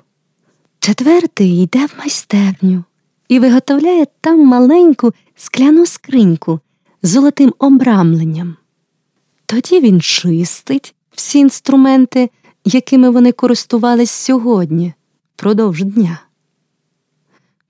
Четвертий 0.80 1.63
йде 1.63 1.86
в 1.86 1.96
майстерню 2.00 2.84
і 3.28 3.39
виготовляє 3.39 4.08
там 4.22 4.46
маленьку 4.46 5.13
скляну 5.36 5.86
скриньку 5.86 6.60
з 7.04 7.10
золотим 7.10 7.54
обрамленням. 7.60 8.56
Тоді 9.46 9.80
він 9.80 10.02
чистить 10.02 10.96
всі 11.15 11.39
інструменти, 11.39 12.30
якими 12.65 13.10
вони 13.10 13.32
користувались 13.32 14.12
сьогодні, 14.12 14.93
впродовж 15.36 15.84
дня. 15.84 16.19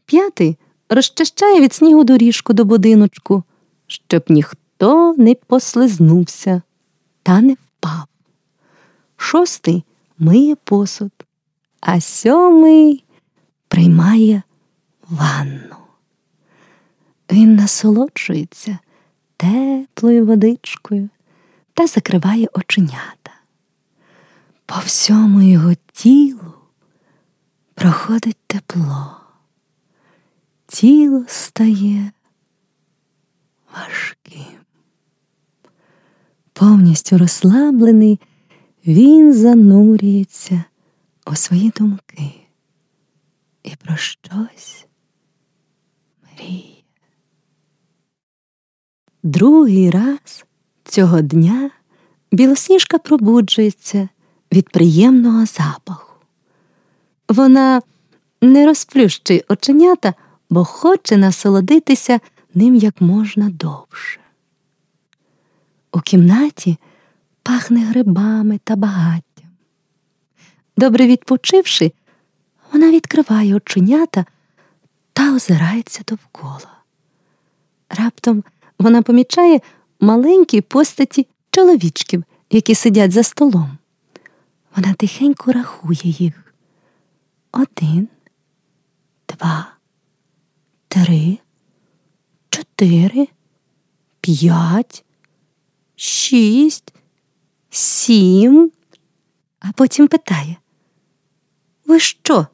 П'ятий 0.06 0.58
розчищає 0.90 1.62
від 1.62 1.74
снігу 1.74 2.04
доріжку 2.04 2.54
до 2.54 2.66
будиночку, 2.66 3.44
щоб 3.88 4.24
ніхто 4.30 5.16
не 5.18 5.36
послизнувся 5.36 6.62
та 7.24 7.42
не 7.42 7.54
впав. 7.54 8.06
Шостий 9.18 9.84
миє 10.20 10.56
посуд, 10.64 11.12
а 11.82 12.02
сьомий 12.02 13.04
приймає 13.68 14.42
ванну. 15.10 15.76
Він 17.32 17.56
насолоджується 17.56 18.78
теплою 19.38 20.26
водичкою 20.26 21.10
та 21.74 21.88
закриває 21.88 22.48
оченята. 22.54 23.23
По 24.66 24.80
всьому 24.80 25.42
його 25.42 25.74
тілу 25.94 26.54
проходить 27.74 28.38
тепло, 28.48 29.18
тіло 30.68 31.26
стає 31.28 32.12
важким. 33.76 34.64
Повністю 36.54 37.18
розслаблений, 37.18 38.20
він 38.88 39.34
занурюється 39.34 40.64
у 41.26 41.36
свої 41.36 41.70
думки 41.70 42.34
і 43.64 43.76
про 43.76 43.96
щось 43.96 44.88
мріє. 46.24 46.84
Другий 49.24 49.90
раз 49.90 50.46
цього 50.84 51.22
дня 51.22 51.72
білосніжка 52.32 52.98
пробуджується 52.98 54.10
від 54.54 54.70
приємного 54.70 55.46
запаху. 55.46 56.14
Вона 57.30 57.82
не 58.42 58.66
розплющує 58.66 59.44
оченята, 59.50 60.14
бо 60.50 60.64
хоче 60.66 61.18
насолодитися 61.18 62.20
ним 62.54 62.76
як 62.76 63.02
можна 63.02 63.50
довше. 63.50 64.20
У 65.92 66.00
кімнаті 66.00 66.78
пахне 67.44 67.80
грибами 67.80 68.60
та 68.64 68.76
багаттям. 68.76 69.50
Добре 70.78 71.08
відпочивши, 71.08 71.92
вона 72.74 72.92
відкриває 72.92 73.56
оченята 73.56 74.26
та 75.14 75.36
озирається 75.36 76.02
довкола. 76.08 76.72
Раптом 77.90 78.44
вона 78.80 79.02
помічає 79.02 79.60
маленькі 80.00 80.62
постаті 80.62 81.28
чоловічків, 81.52 82.24
які 82.50 82.76
сидять 82.76 83.12
за 83.12 83.24
столом. 83.24 83.78
Вона 84.76 84.94
тихенько 84.94 85.52
рахує 85.52 86.00
їх. 86.04 86.54
Один, 87.52 88.08
два, 89.30 89.68
три, 90.88 91.38
чотири, 92.50 93.28
п'ять, 94.22 95.06
шість, 95.96 96.94
сім, 97.70 98.72
а 99.60 99.72
потім 99.72 100.08
питає. 100.08 100.58
Ви 101.86 102.00
що? 102.00 102.48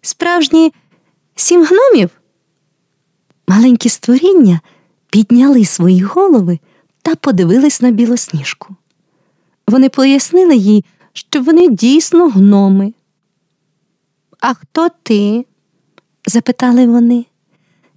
Справжні 0.00 0.72
сім 1.34 1.66
гномів? 1.66 2.10
Маленькі 3.48 3.88
створіння 3.88 4.60
підняли 5.10 5.64
свої 5.64 6.02
голови 6.02 6.58
та 7.02 7.14
подивились 7.14 7.80
на 7.80 7.90
білосніжку. 7.90 8.76
Вони 9.68 9.88
пояснили 9.88 10.56
їй, 10.56 10.84
що 11.14 11.42
вони 11.42 11.68
дійсно 11.68 12.28
гноми. 12.28 12.92
А 14.40 14.54
хто 14.54 14.88
ти? 15.02 15.46
запитали 16.26 16.86
вони. 16.86 17.26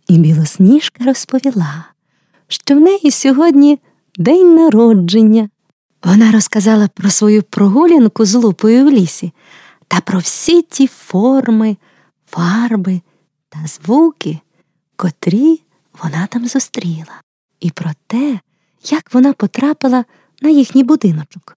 І 0.08 0.18
білосніжка 0.18 1.04
розповіла, 1.04 1.86
що 2.48 2.76
в 2.76 2.80
неї 2.80 3.12
сьогодні 3.12 3.80
день 4.18 4.56
народження. 4.56 5.50
Вона 6.04 6.32
розказала 6.32 6.88
про 6.88 7.10
свою 7.10 7.44
прогулянку 7.44 8.26
з 8.26 8.36
лупою 8.36 8.86
в 8.86 8.90
лісі 8.90 9.32
та 9.88 10.02
про 10.02 10.20
всі 10.20 10.62
ті 10.62 10.88
форми, 10.88 11.78
фарби 12.28 13.02
та 13.50 13.60
звуки, 13.68 14.40
котрі 14.96 15.62
вона 16.04 16.28
там 16.28 16.48
зустріла, 16.48 17.22
і 17.60 17.72
про 17.72 17.90
те, 18.08 18.40
як 18.90 19.14
вона 19.14 19.34
потрапила 19.34 20.06
на 20.42 20.50
їхній 20.50 20.84
будиночок. 20.84 21.57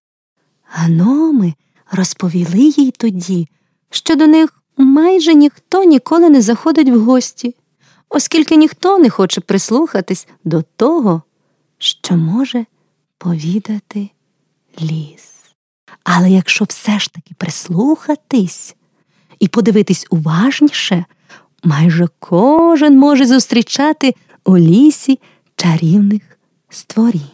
Гноми 0.72 1.54
розповіли 1.92 2.58
їй 2.58 2.90
тоді, 2.90 3.48
що 3.90 4.16
до 4.16 4.26
них 4.26 4.62
майже 4.76 5.34
ніхто 5.34 5.84
ніколи 5.84 6.28
не 6.28 6.42
заходить 6.42 6.88
в 6.88 7.00
гості, 7.00 7.54
оскільки 8.08 8.56
ніхто 8.56 8.98
не 8.98 9.10
хоче 9.10 9.40
прислухатись 9.40 10.28
до 10.44 10.62
того, 10.76 11.22
що 11.78 12.16
може 12.16 12.66
повідати 13.18 14.10
ліс. 14.82 15.30
Але 16.04 16.30
якщо 16.30 16.64
все 16.64 16.98
ж 16.98 17.12
таки 17.12 17.34
прислухатись 17.38 18.76
і 19.38 19.48
подивитись 19.48 20.06
уважніше, 20.10 21.04
майже 21.64 22.08
кожен 22.18 22.98
може 22.98 23.26
зустрічати 23.26 24.14
у 24.44 24.58
лісі 24.58 25.18
чарівних 25.56 26.22
створінь. 26.68 27.30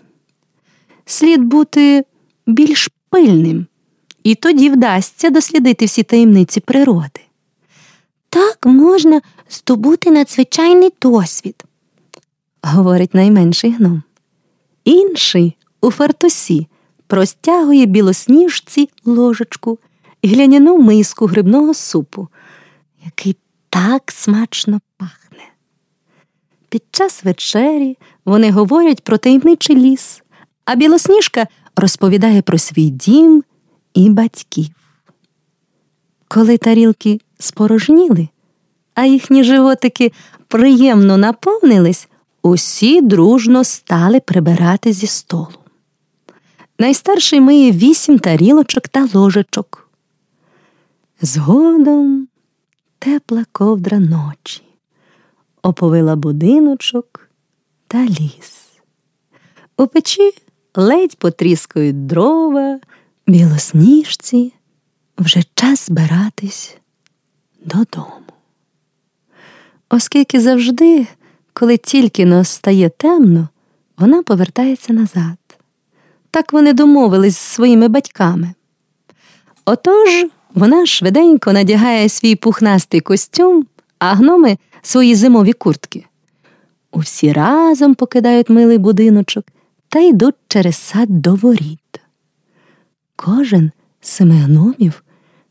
Слід 1.07 1.45
бути 1.45 2.05
більш 2.47 2.89
пильним, 3.11 3.67
і 4.23 4.35
тоді 4.35 4.71
вдасться 4.71 5.31
дослідити 5.31 5.85
всі 5.85 6.03
таємниці 6.03 6.61
природи. 6.61 7.21
Так 8.29 8.67
можна 8.67 9.21
здобути 9.51 10.11
надзвичайний 10.11 10.93
досвід, 11.03 11.65
говорить 12.63 13.15
найменший 13.15 13.73
гном. 13.73 14.03
Інший 14.85 15.57
у 15.81 15.91
фартусі 15.91 16.67
простягує 17.07 17.87
білосніжці 17.87 18.91
ложечку 19.05 19.79
і 20.23 20.29
гляняну 20.29 20.79
миску 20.79 21.27
грибного 21.27 21.75
супу, 21.75 22.29
який 23.05 23.37
так 23.71 24.13
смачно 24.13 24.81
пахне. 24.97 25.45
Під 26.69 26.83
час 26.91 27.25
вечері 27.25 27.99
вони 28.25 28.51
говорять 28.51 29.05
про 29.05 29.19
таємничий 29.19 29.77
ліс, 29.77 30.23
а 30.65 30.75
білосніжка 30.75 31.47
розповідає 31.77 32.43
про 32.43 32.59
свій 32.59 32.91
дім 32.91 33.45
і 33.95 34.11
батьків. 34.11 34.69
Коли 36.29 36.59
тарілки 36.59 37.21
спорожніли, 37.39 38.29
а 38.95 39.05
їхні 39.05 39.45
животики 39.45 40.13
приємно 40.49 41.17
наповнились, 41.17 42.09
усі 42.43 43.01
дружно 43.01 43.65
стали 43.65 44.21
прибирати 44.21 44.93
зі 44.93 45.07
столу. 45.07 45.49
Найстарший 46.79 47.41
миє 47.41 47.73
вісім 47.73 48.19
тарілочок 48.19 48.89
та 48.89 49.09
ложечок. 49.15 49.91
Згодом 51.21 52.29
тепла 52.99 53.45
ковдра 53.53 53.99
ночі 53.99 54.63
оповила 55.63 56.17
будиночок 56.17 57.31
та 57.87 58.05
ліс. 58.05 58.67
У 59.77 59.87
печі 59.87 60.33
ледь 60.77 61.17
потріскають 61.17 62.07
дрова, 62.07 62.81
білосніжці 63.27 64.53
вже 65.19 65.43
час 65.55 65.87
збиратись 65.87 66.77
додому. 67.65 68.13
Оскільки 69.89 70.41
завжди, 70.41 71.07
коли 71.53 71.77
тільки 71.77 72.27
настає 72.27 72.89
темно, 72.89 73.49
вона 73.99 74.23
повертається 74.23 74.93
назад. 74.93 75.37
Так 76.31 76.53
вони 76.53 76.73
домовились 76.73 77.37
з 77.37 77.53
своїми 77.55 77.89
батьками. 77.89 78.55
Отож 79.65 80.27
вона 80.55 80.87
швиденько 80.87 81.53
надягає 81.53 82.09
свій 82.09 82.37
пухнастий 82.37 83.01
костюм, 83.01 83.67
а 83.99 84.15
гноми 84.15 84.59
свої 84.83 85.15
зимові 85.15 85.53
куртки. 85.53 86.05
Усі 86.93 87.33
разом 87.33 87.95
покидають 87.95 88.51
милий 88.51 88.79
будиночок 88.79 89.45
та 89.97 90.03
йдуть 90.03 90.35
через 90.49 90.77
сад 90.77 91.23
до 91.23 91.35
воріт. 91.35 92.01
Кожен 93.17 93.71
з 94.01 94.09
семи 94.09 94.35
гномів 94.35 95.05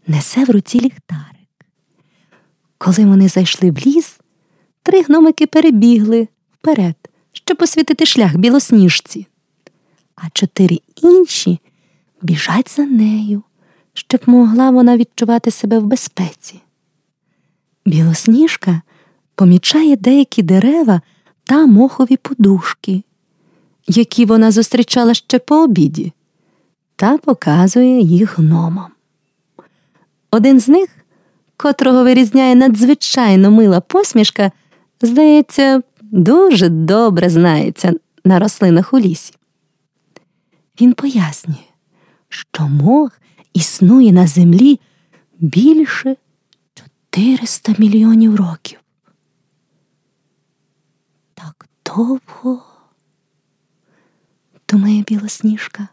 несе 0.08 0.46
в 0.46 0.50
руці 0.50 0.80
ліхтарик. 0.80 1.66
Коли 2.78 3.06
вони 3.06 3.28
зайшли 3.28 3.72
в 3.72 3.78
ліс, 3.78 4.20
три 4.84 5.02
гномики 5.02 5.48
перебігли 5.48 6.28
вперед, 6.54 6.96
щоб 7.32 7.58
посвітити 7.58 8.06
шлях 8.06 8.36
білосніжці, 8.36 9.28
а 10.16 10.22
чотири 10.34 10.80
інші 11.04 11.60
біжать 12.22 12.76
за 12.76 12.86
нею, 12.86 13.44
щоб 13.94 14.22
могла 14.26 14.70
вона 14.70 14.98
відчувати 14.98 15.52
себе 15.52 15.80
в 15.80 15.86
безпеці. 15.86 16.62
Білосніжка 17.86 18.82
помічає 19.36 19.96
деякі 19.96 20.42
дерева 20.44 21.02
та 21.44 21.66
мохові 21.66 22.18
подушки, 22.18 23.04
які 23.88 24.26
вона 24.26 24.52
зустрічала 24.52 25.14
ще 25.14 25.40
по 25.40 25.64
обіді, 25.64 26.14
та 26.96 27.18
показує 27.18 28.02
їх 28.02 28.40
гномам. 28.40 28.92
Один 30.32 30.60
з 30.60 30.68
них, 30.68 30.90
котрого 31.58 32.04
вирізняє 32.04 32.56
надзвичайно 32.56 33.52
мила 33.52 33.82
посмішка, 33.82 34.52
здається, 35.02 35.82
дуже 36.02 36.70
добре 36.70 37.30
знається 37.30 37.94
на 38.26 38.40
рослинах 38.40 38.94
у 38.94 39.00
лісі. 39.00 39.34
Він 40.82 40.94
пояснює, 40.94 41.56
що 42.30 42.68
мох 42.68 43.12
існує 43.54 44.12
на 44.12 44.28
землі 44.28 44.80
більше 45.40 46.16
400 47.12 47.76
мільйонів 47.78 48.36
років. 48.36 48.80
Так 51.34 51.68
довго, 51.86 52.75
білосніжка. 55.08 55.88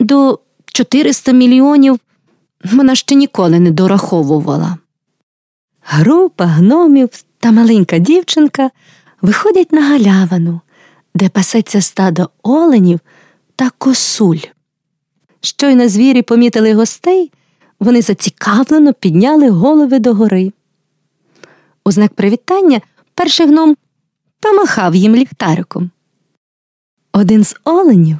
До 0.00 0.38
400 0.66 1.32
мільйонів 1.32 2.00
вона 2.64 2.94
ще 2.94 3.14
ніколи 3.14 3.60
не 3.60 3.70
дораховувала. 3.70 4.76
Група 5.80 6.44
гномів 6.44 7.08
та 7.38 7.52
маленька 7.52 7.98
дівчинка 7.98 8.70
виходять 9.22 9.72
на 9.72 9.82
галявину, 9.82 10.60
де 11.14 11.28
пасеться 11.28 11.80
стадо 11.80 12.30
оленів 12.42 13.00
та 13.56 13.70
косуль. 13.78 14.38
Щойно 15.40 15.88
звірі 15.88 16.22
помітили 16.22 16.74
гостей, 16.74 17.32
вони 17.80 18.02
зацікавлено 18.02 18.94
підняли 18.94 19.50
голови 19.50 19.98
догори. 19.98 20.52
У 21.84 21.90
знак 21.90 22.14
привітання 22.14 22.80
перший 23.14 23.46
гном 23.46 23.76
помахав 24.40 24.94
їм 24.94 25.16
ліхтариком. 25.16 25.90
Один 27.18 27.44
з 27.44 27.56
оленів 27.64 28.18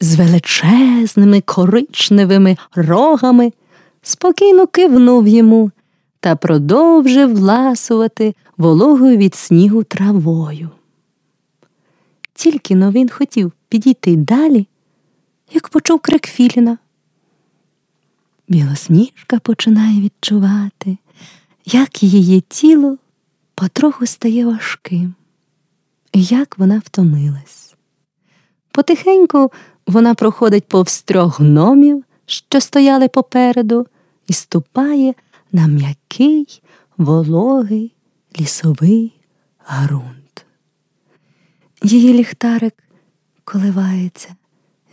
з 0.00 0.14
величезними 0.14 1.40
коричневими 1.40 2.56
рогами 2.74 3.52
спокійно 4.02 4.66
кивнув 4.66 5.28
йому 5.28 5.70
та 6.20 6.36
продовжив 6.36 7.38
ласувати 7.38 8.34
вологою 8.56 9.16
від 9.16 9.34
снігу 9.34 9.84
травою. 9.84 10.70
Тільки 12.34 12.74
но 12.74 12.90
він 12.90 13.08
хотів 13.08 13.52
підійти 13.68 14.16
далі, 14.16 14.66
як 15.52 15.68
почув 15.68 16.00
крик 16.00 16.26
Філіна. 16.26 16.78
Білосніжка 18.48 19.38
починає 19.38 20.00
відчувати, 20.00 20.96
як 21.66 22.02
її 22.02 22.40
тіло 22.40 22.98
потроху 23.54 24.06
стає 24.06 24.46
важким, 24.46 25.14
і 26.12 26.22
як 26.22 26.58
вона 26.58 26.82
втомилась. 26.84 27.73
Потихеньку 28.74 29.52
вона 29.86 30.14
проходить 30.14 30.68
повз 30.68 31.02
трьох 31.02 31.40
гномів, 31.40 32.04
що 32.26 32.60
стояли 32.60 33.08
попереду, 33.08 33.86
і 34.26 34.32
ступає 34.32 35.14
на 35.52 35.66
м'який, 35.66 36.62
вологий 36.96 37.94
лісовий 38.40 39.20
ґрунт. 39.82 40.46
Її 41.82 42.12
ліхтарик 42.12 42.74
коливається 43.44 44.36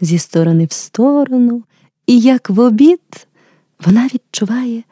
зі 0.01 0.19
сторони 0.19 0.65
в 0.65 0.71
сторону, 0.71 1.63
і, 2.07 2.19
як 2.19 2.49
в 2.49 2.59
обід, 2.59 3.27
вона 3.85 4.07
відчуває 4.13 4.83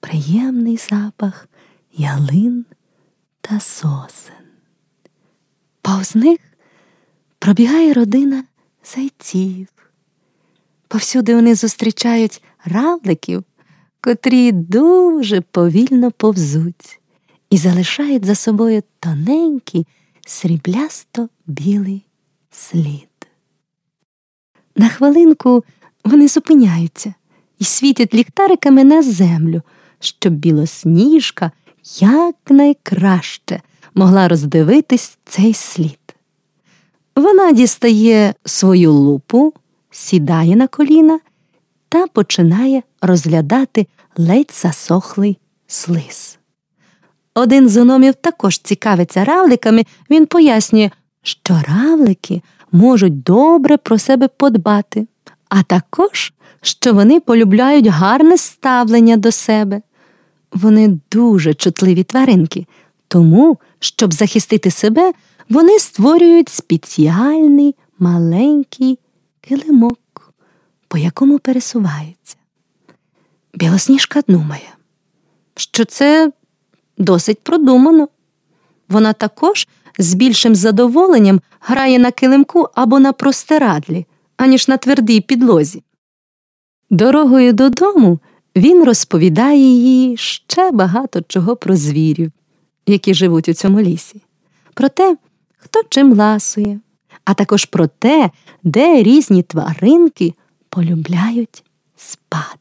приємний 0.00 0.76
запах 0.76 1.48
ялин 1.92 2.64
та 3.40 3.60
сосен. 3.60 4.34
Повз 5.82 6.16
них 6.16 6.38
пробігає 7.38 7.92
родина 7.92 8.44
зайців. 8.84 9.66
Повсюди 10.88 11.34
вони 11.34 11.54
зустрічають 11.54 12.42
равликів, 12.64 13.44
котрі 14.00 14.52
дуже 14.52 15.40
повільно 15.40 16.10
повзуть 16.10 17.00
і 17.50 17.56
залишають 17.56 18.24
за 18.24 18.34
собою 18.34 18.82
тоненький 19.00 19.86
сріблясто 20.26 21.28
білий 21.46 22.04
слід. 22.50 23.08
На 24.76 24.88
хвилинку 24.88 25.64
вони 26.04 26.28
зупиняються 26.28 27.14
і 27.58 27.64
світять 27.64 28.14
ліхтариками 28.14 28.84
на 28.84 29.02
землю, 29.02 29.62
щоб 30.00 30.32
білосніжка 30.32 31.52
якнайкраще 32.00 33.60
могла 33.94 34.28
роздивитись 34.28 35.18
цей 35.24 35.54
слід. 35.54 36.07
Вона 37.18 37.52
дістає 37.52 38.34
свою 38.44 38.92
лупу, 38.92 39.54
сідає 39.90 40.56
на 40.56 40.66
коліна 40.66 41.20
та 41.88 42.06
починає 42.06 42.82
розглядати 43.02 43.86
ледь 44.16 44.50
засохлий 44.54 45.38
слиз. 45.66 46.38
Один 47.34 47.68
з 47.68 47.76
ономів 47.76 48.14
також 48.14 48.58
цікавиться 48.58 49.24
равликами, 49.24 49.84
він 50.10 50.26
пояснює, 50.26 50.90
що 51.22 51.60
равлики 51.68 52.42
можуть 52.72 53.22
добре 53.22 53.76
про 53.76 53.98
себе 53.98 54.28
подбати, 54.28 55.06
а 55.48 55.62
також, 55.62 56.32
що 56.62 56.94
вони 56.94 57.20
полюбляють 57.20 57.86
гарне 57.86 58.38
ставлення 58.38 59.16
до 59.16 59.32
себе. 59.32 59.82
Вони 60.52 60.98
дуже 61.12 61.54
чутливі 61.54 62.04
тваринки, 62.04 62.66
тому, 63.08 63.58
щоб 63.78 64.12
захистити 64.12 64.70
себе, 64.70 65.12
вони 65.48 65.78
створюють 65.78 66.48
спеціальний 66.48 67.74
маленький 67.98 68.98
килимок, 69.40 70.34
по 70.88 70.98
якому 70.98 71.38
пересуваються. 71.38 72.36
Білосніжка 73.54 74.22
думає, 74.28 74.74
що 75.56 75.84
це 75.84 76.32
досить 76.98 77.40
продумано. 77.40 78.08
Вона 78.88 79.12
також 79.12 79.68
з 79.98 80.14
більшим 80.14 80.54
задоволенням 80.54 81.40
грає 81.60 81.98
на 81.98 82.10
килимку 82.10 82.68
або 82.74 82.98
на 82.98 83.12
простирадлі, 83.12 84.06
аніж 84.36 84.68
на 84.68 84.76
твердій 84.76 85.20
підлозі. 85.20 85.82
Дорогою 86.90 87.52
додому 87.52 88.18
він 88.56 88.84
розповідає 88.84 89.78
їй 89.78 90.16
ще 90.16 90.70
багато 90.70 91.22
чого 91.28 91.56
про 91.56 91.76
звірів, 91.76 92.32
які 92.86 93.14
живуть 93.14 93.48
у 93.48 93.54
цьому 93.54 93.80
лісі, 93.80 94.22
про 94.74 94.88
те, 94.88 95.16
хто 95.58 95.82
чим 95.88 96.14
ласує, 96.14 96.80
а 97.24 97.34
також 97.34 97.64
про 97.64 97.86
те, 97.86 98.30
де 98.62 99.02
різні 99.02 99.42
тваринки 99.42 100.34
полюбляють 100.68 101.64
спати. 101.96 102.58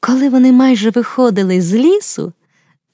Коли 0.00 0.28
вони 0.28 0.52
майже 0.52 0.90
виходили 0.90 1.60
з 1.60 1.74
лісу, 1.74 2.32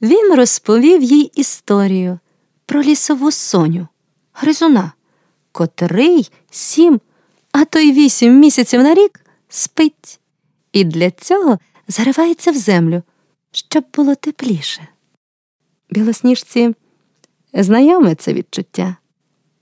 він 0.02 0.34
розповів 0.34 1.02
їй 1.02 1.30
історію 1.34 2.18
про 2.66 2.82
лісову 2.82 3.30
соню, 3.30 3.88
гризуна, 4.32 4.92
котрий 5.52 6.30
сім, 6.50 7.00
а 7.52 7.64
то 7.64 7.78
й 7.78 7.92
вісім 7.92 8.38
місяців 8.40 8.82
на 8.82 8.94
рік 8.94 9.20
спить, 9.48 10.20
і 10.72 10.84
для 10.84 11.10
цього 11.10 11.58
заривається 11.88 12.50
в 12.50 12.56
землю, 12.56 13.02
щоб 13.52 13.84
було 13.94 14.14
тепліше. 14.14 14.88
Білосніжці 15.90 16.74
знайоме 17.62 18.14
це 18.14 18.32
відчуття, 18.32 18.96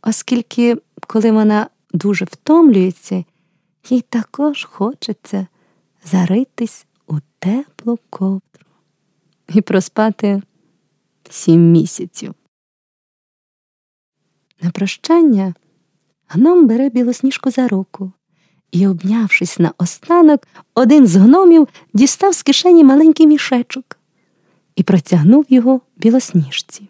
оскільки, 0.03 0.77
коли 1.07 1.31
вона 1.31 1.69
дуже 1.93 2.25
втомлюється, 2.25 3.25
їй 3.89 4.01
також 4.01 4.65
хочеться 4.65 5.47
заритись 6.05 6.87
у 7.07 7.15
теплу 7.39 7.99
ковдру 8.11 8.67
і 9.49 9.61
проспати 9.61 10.43
сім 11.31 11.71
місяців. 11.71 12.35
На 14.61 14.71
прощання 14.71 15.55
гном 16.29 16.67
бере 16.67 16.89
білосніжку 16.89 17.51
за 17.51 17.69
руку 17.69 18.13
і, 18.73 18.87
обнявшись 18.87 19.59
на 19.59 19.73
останок, 19.79 20.49
один 20.75 21.07
з 21.07 21.17
гномів 21.17 21.69
дістав 21.95 22.35
з 22.35 22.43
кишені 22.43 22.85
маленький 22.85 23.27
мішечок 23.27 23.99
і 24.77 24.83
протягнув 24.83 25.47
його 25.49 25.81
білосніжці. 25.97 26.89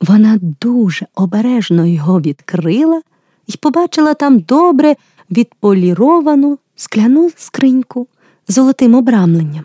Вона 0.00 0.38
дуже 0.60 1.06
обережно 1.14 1.86
його 1.86 2.20
відкрила 2.20 3.02
і 3.46 3.56
побачила 3.56 4.14
там 4.14 4.40
добре 4.40 4.96
відполіровану 5.30 6.58
скляну 6.76 7.30
скриньку 7.36 8.08
з 8.48 8.54
золотим 8.54 8.94
обрамленням. 8.94 9.64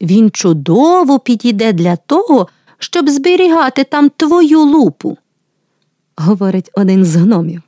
Він 0.00 0.30
чудово 0.30 1.18
підійде 1.18 1.72
для 1.72 1.96
того, 1.96 2.48
щоб 2.78 3.08
зберігати 3.08 3.84
там 3.84 4.10
твою 4.16 4.60
лупу, 4.60 5.18
говорить 6.16 6.70
один 6.74 7.04
з 7.04 7.16
гномів. 7.16 7.62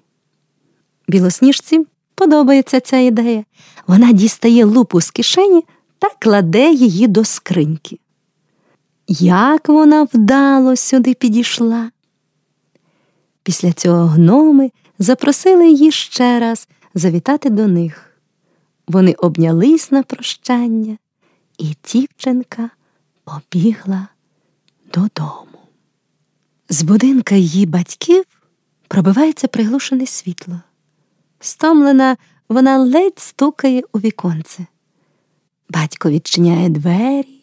Білосніжці 1.08 1.86
подобається 2.14 2.80
ця 2.80 2.96
ідея. 2.96 3.44
Вона 3.86 4.12
дістає 4.12 4.64
лупу 4.64 5.00
з 5.00 5.10
кишені 5.10 5.64
та 5.98 6.08
кладе 6.18 6.72
її 6.72 7.06
до 7.06 7.24
скриньки. 7.24 7.98
Як 9.12 9.68
вона 9.68 10.02
вдало 10.02 10.76
сюди 10.76 11.14
підійшла. 11.14 11.90
Після 13.42 13.72
цього 13.72 14.06
гноми 14.06 14.70
запросили 14.98 15.68
її 15.68 15.92
ще 15.92 16.40
раз 16.40 16.68
завітати 16.94 17.50
до 17.50 17.66
них. 17.68 18.10
Вони 18.88 19.12
обнялись 19.12 19.90
на 19.90 20.02
прощання, 20.02 20.98
і 21.58 21.74
дівчинка 21.92 22.70
побігла 23.24 24.08
додому. 24.94 25.58
З 26.68 26.82
будинка 26.82 27.34
її 27.34 27.66
батьків 27.66 28.24
пробивається 28.88 29.48
приглушене 29.48 30.06
світло. 30.06 30.60
Стомлена, 31.40 32.16
вона 32.48 32.78
ледь 32.78 33.18
стукає 33.18 33.82
у 33.92 33.98
віконце. 33.98 34.66
Батько 35.68 36.10
відчиняє 36.10 36.68
двері 36.68 37.39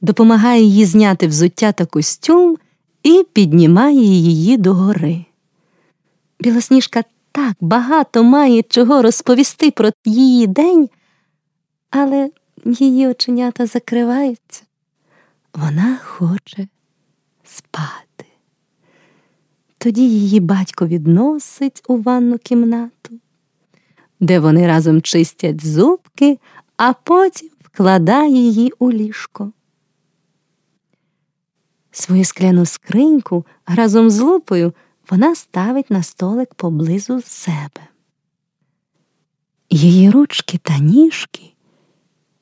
допомагає 0.00 0.62
їй 0.62 0.84
зняти 0.84 1.26
взуття 1.26 1.72
та 1.72 1.86
костюм 1.86 2.56
і 3.02 3.24
піднімає 3.32 4.04
її 4.04 4.56
догори. 4.56 5.24
Білосніжка 6.40 7.04
так 7.32 7.56
багато 7.60 8.24
має 8.24 8.62
чого 8.62 9.02
розповісти 9.02 9.70
про 9.70 9.90
її 10.04 10.46
день, 10.46 10.88
але 11.90 12.30
її 12.64 13.08
оченята 13.08 13.66
закриваються. 13.66 14.62
Вона 15.54 15.98
хоче 16.04 16.68
спати. 17.44 18.24
Тоді 19.78 20.02
її 20.02 20.40
батько 20.40 20.86
відносить 20.86 21.82
у 21.88 21.96
ванну 21.96 22.38
кімнату, 22.38 23.20
де 24.20 24.38
вони 24.38 24.66
разом 24.66 25.02
чистять 25.02 25.66
зубки, 25.66 26.38
а 26.76 26.92
потім 26.92 27.48
вкладає 27.64 28.34
її 28.34 28.72
у 28.78 28.92
ліжко. 28.92 29.52
Свою 31.90 32.24
скляну 32.24 32.66
скриньку 32.66 33.46
разом 33.66 34.10
з 34.10 34.20
лупою 34.20 34.74
вона 35.10 35.34
ставить 35.34 35.90
на 35.90 36.02
столик 36.02 36.54
поблизу 36.54 37.22
себе. 37.22 37.88
Її 39.70 40.10
ручки 40.10 40.58
та 40.58 40.78
ніжки 40.78 41.54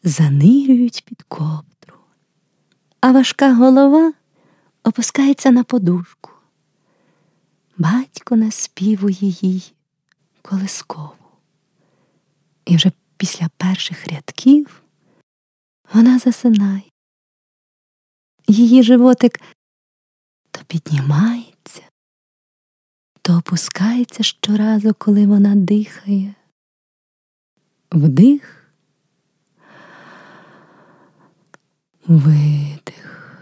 занирюють 0.02 1.04
під 1.06 1.22
ковдру, 1.22 1.98
а 3.00 3.12
важка 3.12 3.54
голова 3.54 4.12
опускається 4.84 5.50
на 5.50 5.64
подушку. 5.64 6.30
Батько 7.78 8.36
наспівує 8.36 9.16
їй 9.20 9.72
колискову. 10.42 11.12
І 12.64 12.76
вже 12.76 12.92
після 13.16 13.48
перших 13.56 14.06
рядків 14.06 14.82
вона 15.94 16.18
засинає. 16.18 16.82
Її 18.48 18.82
животик 18.82 19.40
то 20.50 20.60
піднімається, 20.66 21.82
то 23.22 23.36
опускається 23.38 24.22
щоразу, 24.22 24.94
коли 24.98 25.26
вона 25.26 25.54
дихає. 25.54 26.34
Вдих, 27.92 28.72
видих, 32.06 33.38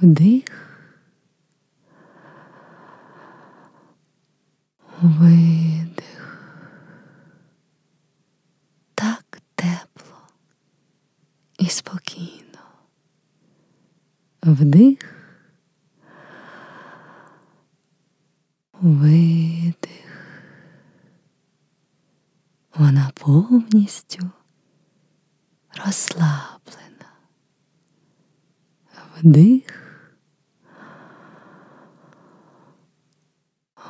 вдих, 0.00 0.78
видих. 5.02 6.38
Так 8.94 9.40
тепло 9.54 10.28
і 11.58 11.66
спокійно. 11.66 12.42
Вдих, 14.42 14.98
видих. 18.80 19.78
Вона 22.76 23.10
повністю 23.14 24.30
розслаблена. 25.84 27.12
Вдих. 29.16 29.82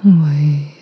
Видих. 0.02 0.81